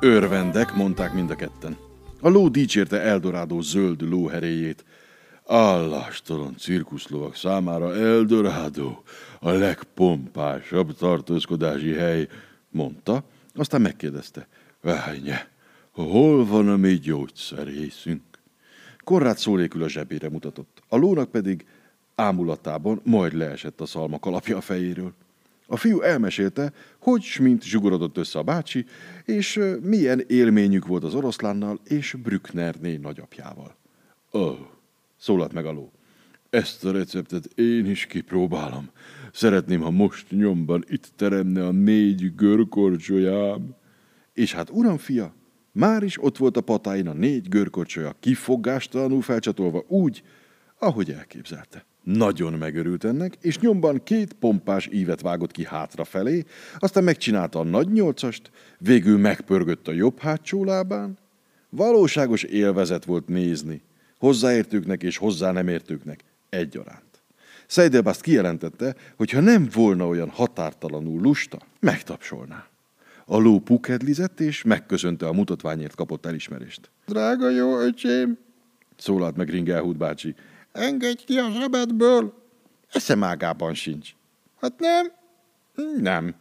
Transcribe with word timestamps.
Örvendek, 0.00 0.74
mondták 0.74 1.12
mind 1.12 1.30
a 1.30 1.34
ketten. 1.34 1.76
A 2.20 2.28
ló 2.28 2.48
dicsérte 2.48 3.00
Eldorádó 3.00 3.60
zöld 3.60 4.02
lóheréjét. 4.02 4.84
Állástalan 5.46 6.56
cirkuszlovak 6.56 7.34
számára 7.34 7.94
Eldorádó 7.94 9.02
a 9.40 9.50
legpompásabb 9.50 10.96
tartózkodási 10.96 11.92
hely, 11.92 12.28
mondta, 12.70 13.24
aztán 13.54 13.80
megkérdezte. 13.80 14.48
Várje, 14.80 15.50
hol 15.90 16.46
van 16.46 16.68
a 16.68 16.76
mi 16.76 16.94
gyógyszerészünk? 16.94 18.22
Korrát 18.98 19.38
szólékül 19.38 19.82
a 19.82 19.88
zsebére 19.88 20.28
mutatott. 20.28 20.82
A 20.88 20.96
lónak 20.96 21.30
pedig 21.30 21.66
ámulatában 22.14 23.00
majd 23.04 23.32
leesett 23.32 23.80
a 23.80 23.86
szalma 23.86 24.18
kalapja 24.18 24.56
a 24.56 24.60
fejéről. 24.60 25.12
A 25.66 25.76
fiú 25.76 26.00
elmesélte, 26.00 26.72
hogy 26.98 27.22
s 27.22 27.38
mint 27.38 27.62
zsugorodott 27.62 28.16
össze 28.16 28.38
a 28.38 28.42
bácsi, 28.42 28.84
és 29.24 29.60
milyen 29.82 30.24
élményük 30.26 30.86
volt 30.86 31.04
az 31.04 31.14
oroszlánnal 31.14 31.80
és 31.84 32.16
Brücknerné 32.22 32.96
nagyapjával. 32.96 33.76
Ó, 34.32 34.40
oh, 34.40 34.58
szólalt 35.16 35.52
meg 35.52 35.66
a 35.66 35.72
ló. 35.72 35.92
Ezt 36.50 36.84
a 36.84 36.92
receptet 36.92 37.44
én 37.54 37.86
is 37.86 38.06
kipróbálom. 38.06 38.90
Szeretném, 39.32 39.80
ha 39.80 39.90
most 39.90 40.30
nyomban 40.30 40.84
itt 40.88 41.12
teremne 41.16 41.66
a 41.66 41.70
négy 41.70 42.34
görkorcsolyám. 42.34 43.74
És 44.32 44.52
hát 44.54 44.70
uram 44.70 44.96
fia, 44.96 45.34
már 45.72 46.02
is 46.02 46.22
ott 46.22 46.36
volt 46.36 46.56
a 46.56 46.60
patáin 46.60 47.08
a 47.08 47.12
négy 47.12 47.48
görkorcsolya 47.48 48.16
kifogástalanul 48.20 49.22
felcsatolva 49.22 49.84
úgy, 49.88 50.22
ahogy 50.78 51.10
elképzelte. 51.10 51.84
Nagyon 52.12 52.52
megörült 52.52 53.04
ennek, 53.04 53.36
és 53.40 53.58
nyomban 53.58 54.02
két 54.02 54.32
pompás 54.32 54.88
ívet 54.92 55.20
vágott 55.20 55.52
ki 55.52 55.64
hátrafelé, 55.64 56.44
aztán 56.78 57.04
megcsinálta 57.04 57.58
a 57.58 57.64
nagy 57.64 57.92
nyolcast, 57.92 58.50
végül 58.78 59.18
megpörgött 59.18 59.88
a 59.88 59.92
jobb 59.92 60.18
hátsó 60.18 60.64
lábán. 60.64 61.18
Valóságos 61.68 62.42
élvezet 62.42 63.04
volt 63.04 63.28
nézni, 63.28 63.82
hozzáértőknek 64.18 65.02
és 65.02 65.16
hozzá 65.16 65.52
nem 65.52 65.68
értőknek 65.68 66.20
egyaránt. 66.48 67.22
Szejdelbászt 67.66 68.20
kijelentette, 68.20 68.94
hogy 69.16 69.30
ha 69.30 69.40
nem 69.40 69.68
volna 69.74 70.06
olyan 70.06 70.28
határtalanul 70.28 71.20
lusta, 71.20 71.58
megtapsolná. 71.80 72.66
A 73.24 73.38
ló 73.38 73.58
pukedlizett, 73.60 74.40
és 74.40 74.62
megköszönte 74.62 75.26
a 75.26 75.32
mutatványért 75.32 75.94
kapott 75.94 76.26
elismerést. 76.26 76.90
Drága 77.06 77.50
jó 77.50 77.78
öcsém, 77.78 78.38
szólalt 78.96 79.36
meg 79.36 79.48
Ringelhút 79.48 79.96
bácsi, 79.96 80.34
engedj 80.76 81.24
ki 81.24 81.38
a 81.38 81.50
zsebedből. 81.50 82.34
Eszemágában 82.92 83.74
sincs. 83.74 84.10
Hát 84.60 84.78
nem? 84.78 85.12
Nem. 85.98 86.34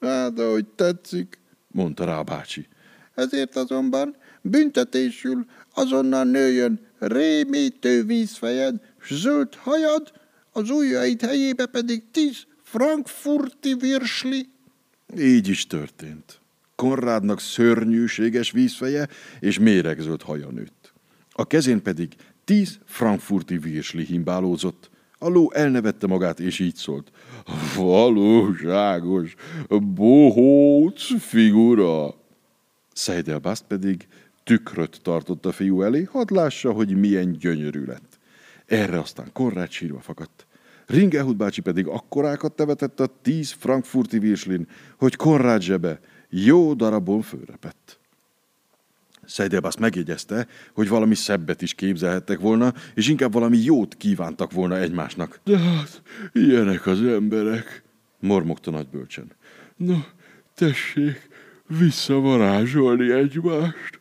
Hát, 0.00 0.38
ahogy 0.38 0.66
tetszik, 0.66 1.38
mondta 1.66 2.04
rá 2.04 2.18
a 2.18 2.22
bácsi. 2.22 2.68
Ezért 3.14 3.56
azonban 3.56 4.16
büntetésül 4.40 5.46
azonnal 5.74 6.24
nőjön 6.24 6.80
rémítő 6.98 8.04
vízfejed, 8.04 8.74
zöld 9.08 9.54
hajad, 9.54 10.12
az 10.52 10.70
ujjaid 10.70 11.20
helyébe 11.20 11.66
pedig 11.66 12.02
tíz 12.10 12.46
frankfurti 12.62 13.74
virsli. 13.74 14.48
Így 15.18 15.48
is 15.48 15.66
történt. 15.66 16.40
Konrádnak 16.74 17.40
szörnyűséges 17.40 18.50
vízfeje 18.50 19.08
és 19.40 19.58
méregzöld 19.58 20.22
haja 20.22 20.50
nőtt. 20.50 20.92
A 21.30 21.46
kezén 21.46 21.82
pedig 21.82 22.14
tíz 22.44 22.78
frankfurti 22.84 23.58
virsli 23.58 24.04
himbálózott. 24.04 24.90
A 25.18 25.28
ló 25.28 25.52
elnevette 25.52 26.06
magát, 26.06 26.40
és 26.40 26.58
így 26.58 26.74
szólt. 26.74 27.10
Valóságos, 27.76 29.34
bohóc 29.94 31.20
figura. 31.20 32.14
Szejdelbászt 32.92 33.64
pedig 33.64 34.06
tükröt 34.44 35.00
tartott 35.02 35.46
a 35.46 35.52
fiú 35.52 35.82
elé, 35.82 36.02
hadd 36.02 36.34
lássa, 36.34 36.72
hogy 36.72 36.96
milyen 36.96 37.32
gyönyörű 37.32 37.84
lett. 37.84 38.18
Erre 38.66 38.98
aztán 38.98 39.32
Konrád 39.32 39.70
sírva 39.70 40.00
fakadt. 40.00 40.46
Ringehut 40.86 41.36
bácsi 41.36 41.60
pedig 41.60 41.86
akkorákat 41.86 42.52
tevetett 42.52 43.00
a 43.00 43.18
tíz 43.22 43.50
frankfurti 43.50 44.18
virslin, 44.18 44.68
hogy 44.98 45.16
Konrád 45.16 45.60
zsebe 45.60 46.00
jó 46.28 46.74
darabon 46.74 47.22
fölrepett. 47.22 47.98
Szejdelbász 49.26 49.76
megjegyezte, 49.76 50.46
hogy 50.72 50.88
valami 50.88 51.14
szebbet 51.14 51.62
is 51.62 51.74
képzelhettek 51.74 52.40
volna, 52.40 52.72
és 52.94 53.08
inkább 53.08 53.32
valami 53.32 53.56
jót 53.56 53.94
kívántak 53.94 54.52
volna 54.52 54.78
egymásnak. 54.78 55.40
De 55.44 55.58
hát, 55.58 56.02
ilyenek 56.32 56.86
az 56.86 57.02
emberek, 57.02 57.82
mormogta 58.20 58.70
nagybölcsen. 58.70 59.32
No, 59.76 59.98
tessék, 60.54 61.28
visszavarázsolni 61.66 63.10
egymást. 63.10 64.00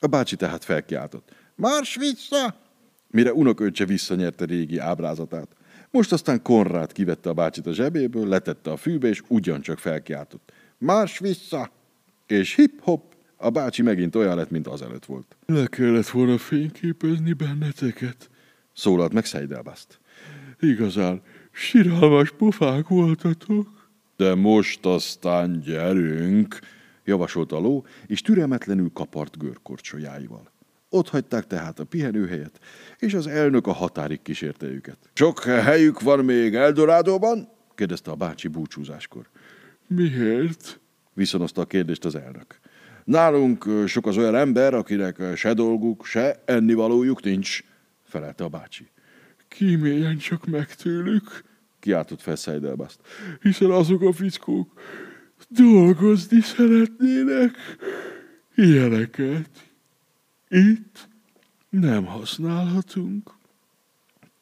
A 0.00 0.06
bácsi 0.06 0.36
tehát 0.36 0.64
felkiáltott. 0.64 1.32
Mars 1.54 1.96
vissza! 1.96 2.66
Mire 3.10 3.32
unoköccse 3.32 3.84
visszanyerte 3.84 4.44
régi 4.44 4.78
ábrázatát. 4.78 5.48
Most 5.90 6.12
aztán 6.12 6.42
Konrád 6.42 6.92
kivette 6.92 7.28
a 7.28 7.32
bácsit 7.32 7.66
a 7.66 7.72
zsebéből, 7.72 8.28
letette 8.28 8.70
a 8.70 8.76
fűbe, 8.76 9.08
és 9.08 9.22
ugyancsak 9.28 9.78
felkiáltott. 9.78 10.52
Mars 10.78 11.18
vissza! 11.18 11.70
És 12.26 12.54
hip-hop, 12.54 13.14
a 13.40 13.50
bácsi 13.50 13.82
megint 13.82 14.14
olyan 14.14 14.36
lett, 14.36 14.50
mint 14.50 14.66
azelőtt 14.66 15.04
volt. 15.04 15.36
Le 15.46 15.66
kellett 15.66 16.08
volna 16.08 16.38
fényképezni 16.38 17.32
benneteket, 17.32 18.30
szólalt 18.72 19.12
meg 19.12 19.24
Szejdelbaszt. 19.24 20.00
Igazán, 20.60 21.22
siralmas 21.50 22.30
pofák 22.30 22.88
voltatok. 22.88 23.68
De 24.16 24.34
most 24.34 24.86
aztán 24.86 25.60
gyerünk, 25.60 26.58
javasolta 27.04 27.56
a 27.56 27.60
ló, 27.60 27.86
és 28.06 28.20
türelmetlenül 28.20 28.90
kapart 28.92 29.38
görkorcsolyáival. 29.38 30.50
Ott 30.88 31.08
hagyták 31.08 31.46
tehát 31.46 31.78
a 31.78 31.84
pihenőhelyet, 31.84 32.60
és 32.98 33.14
az 33.14 33.26
elnök 33.26 33.66
a 33.66 33.72
határig 33.72 34.22
kísérte 34.22 34.66
őket. 34.66 34.98
Sok 35.12 35.42
helyük 35.42 36.00
van 36.00 36.24
még 36.24 36.54
Eldorádóban? 36.54 37.48
kérdezte 37.74 38.10
a 38.10 38.14
bácsi 38.14 38.48
búcsúzáskor. 38.48 39.28
Miért? 39.86 40.80
viszonozta 41.14 41.60
a 41.60 41.66
kérdést 41.66 42.04
az 42.04 42.14
elnök. 42.14 42.60
Nálunk 43.08 43.64
sok 43.86 44.06
az 44.06 44.16
olyan 44.16 44.34
ember, 44.34 44.74
akinek 44.74 45.36
se 45.36 45.54
dolguk, 45.54 46.04
se 46.04 46.42
ennivalójuk 46.44 47.22
nincs, 47.22 47.62
felelte 48.02 48.44
a 48.44 48.48
bácsi. 48.48 48.88
Kíméljen 49.48 50.18
csak 50.18 50.46
meg 50.46 50.74
tőlük, 50.74 51.44
kiáltott 51.80 52.20
fel 52.20 52.36
Szejdelbaszt, 52.36 53.00
hiszen 53.42 53.70
azok 53.70 54.02
a 54.02 54.12
fickók 54.12 54.80
dolgozni 55.48 56.40
szeretnének 56.40 57.56
ilyeneket. 58.54 59.50
Itt 60.48 61.08
nem 61.70 62.04
használhatunk. 62.06 63.34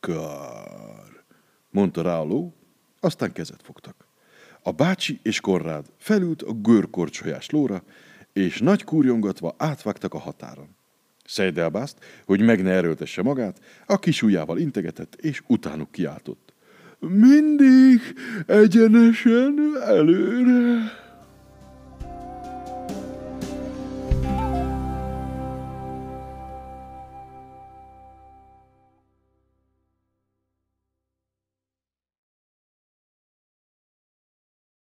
Kár, 0.00 1.24
mondta 1.70 2.02
rá 2.02 2.18
a 2.18 2.24
ló, 2.24 2.54
aztán 3.00 3.32
kezet 3.32 3.62
fogtak. 3.62 4.06
A 4.62 4.72
bácsi 4.72 5.20
és 5.22 5.40
Konrád 5.40 5.86
felült 5.96 6.42
a 6.42 6.52
görkorcsolyás 6.52 7.50
lóra, 7.50 7.82
és 8.34 8.58
nagy 8.58 8.84
kurjongatva 8.84 9.54
átvágtak 9.58 10.14
a 10.14 10.18
határon. 10.18 10.76
Szejdelbászt, 11.24 11.98
hogy 12.24 12.40
meg 12.40 12.62
ne 12.62 12.70
erőltesse 12.70 13.22
magát, 13.22 13.60
a 13.86 13.98
kis 13.98 14.22
ujjával 14.22 14.58
integetett, 14.58 15.14
és 15.14 15.42
utánuk 15.46 15.90
kiáltott. 15.90 16.52
Mindig 16.98 18.00
egyenesen 18.46 19.76
előre! 19.82 21.02